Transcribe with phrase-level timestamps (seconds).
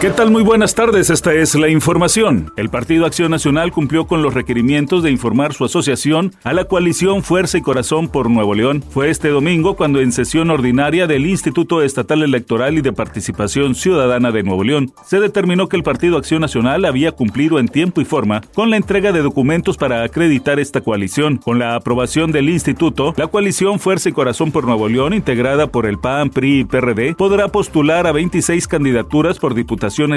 [0.00, 0.30] ¿Qué tal?
[0.30, 2.52] Muy buenas tardes, esta es la información.
[2.56, 7.22] El Partido Acción Nacional cumplió con los requerimientos de informar su asociación a la coalición
[7.22, 8.84] Fuerza y Corazón por Nuevo León.
[8.90, 14.30] Fue este domingo cuando en sesión ordinaria del Instituto Estatal Electoral y de Participación Ciudadana
[14.30, 18.04] de Nuevo León se determinó que el Partido Acción Nacional había cumplido en tiempo y
[18.04, 21.38] forma con la entrega de documentos para acreditar esta coalición.
[21.38, 25.86] Con la aprobación del instituto, la coalición Fuerza y Corazón por Nuevo León, integrada por
[25.86, 29.54] el PAN, PRI y PRD, podrá postular a 26 candidaturas por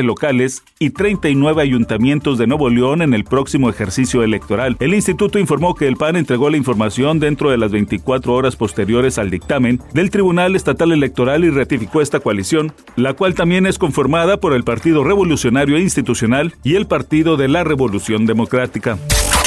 [0.04, 4.78] locales y 39 ayuntamientos de Nuevo León en el próximo ejercicio electoral.
[4.80, 9.18] El instituto informó que el PAN entregó la información dentro de las 24 horas posteriores
[9.18, 14.38] al dictamen del Tribunal Estatal Electoral y ratificó esta coalición, la cual también es conformada
[14.38, 18.98] por el Partido Revolucionario Institucional y el Partido de la Revolución Democrática.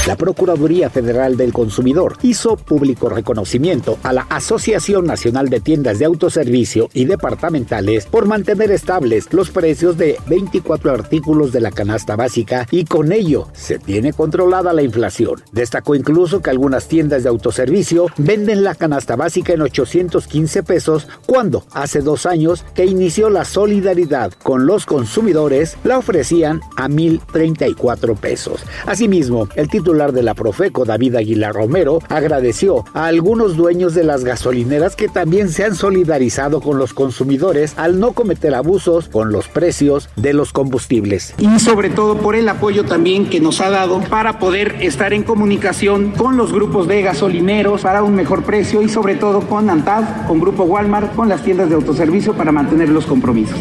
[0.06, 6.06] La Procuraduría Federal del Consumidor hizo público reconocimiento a la Asociación Nacional de Tiendas de
[6.06, 12.66] Autoservicio y Departamentales por mantener estables los precios de 24 artículos de la canasta básica
[12.70, 15.42] y con ello se tiene controlada la inflación.
[15.52, 21.66] Destacó incluso que algunas tiendas de autoservicio venden la canasta básica en 815 pesos cuando
[21.72, 28.64] hace dos años que inició la solidaridad con los consumidores la ofrecían a 1.034 pesos.
[28.86, 34.04] Asimismo, el título titular de la Profeco, David Aguilar Romero, agradeció a algunos dueños de
[34.04, 39.32] las gasolineras que también se han solidarizado con los consumidores al no cometer abusos con
[39.32, 41.34] los precios de los combustibles.
[41.38, 45.24] Y sobre todo por el apoyo también que nos ha dado para poder estar en
[45.24, 50.28] comunicación con los grupos de gasolineros para un mejor precio y sobre todo con ANTAD,
[50.28, 53.58] con Grupo Walmart, con las tiendas de autoservicio para mantener los compromisos.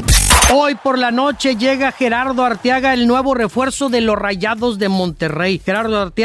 [0.51, 5.61] Hoy por la noche llega Gerardo Arteaga, el nuevo refuerzo de los Rayados de Monterrey.
[5.63, 6.18] Gerardo Arteaga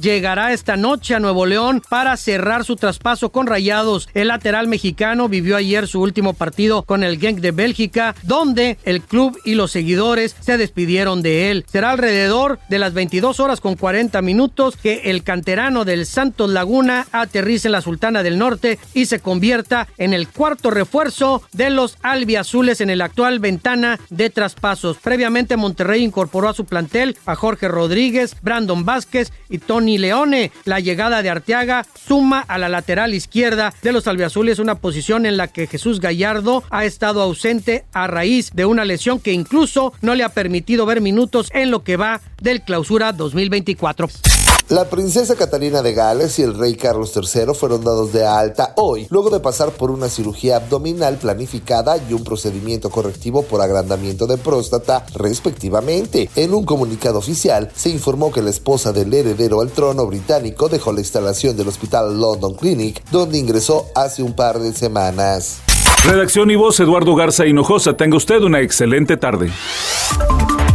[0.00, 4.08] llegará esta noche a Nuevo León para cerrar su traspaso con Rayados.
[4.14, 9.02] El lateral mexicano vivió ayer su último partido con el Genk de Bélgica, donde el
[9.02, 11.64] club y los seguidores se despidieron de él.
[11.68, 17.06] Será alrededor de las 22 horas con 40 minutos que el canterano del Santos Laguna
[17.12, 21.98] aterrice en la Sultana del Norte y se convierta en el cuarto refuerzo de los
[22.02, 23.66] albiazules en el actual 20
[24.10, 24.98] de traspasos.
[24.98, 30.50] Previamente Monterrey incorporó a su plantel a Jorge Rodríguez, Brandon Vázquez y Tony Leone.
[30.64, 35.36] La llegada de Arteaga suma a la lateral izquierda de los albiazules una posición en
[35.36, 40.14] la que Jesús Gallardo ha estado ausente a raíz de una lesión que incluso no
[40.14, 44.35] le ha permitido ver minutos en lo que va del clausura 2024.
[44.68, 49.06] La princesa Catalina de Gales y el rey Carlos III fueron dados de alta hoy,
[49.10, 54.38] luego de pasar por una cirugía abdominal planificada y un procedimiento correctivo por agrandamiento de
[54.38, 56.28] próstata, respectivamente.
[56.34, 60.92] En un comunicado oficial se informó que la esposa del heredero al trono británico dejó
[60.92, 65.58] la instalación del hospital London Clinic, donde ingresó hace un par de semanas.
[66.04, 67.96] Redacción y voz Eduardo Garza Hinojosa.
[67.96, 69.52] Tenga usted una excelente tarde.